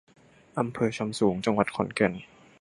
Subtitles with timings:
[0.59, 2.13] อำเภอซำสูง จังหวัดขอนแก่น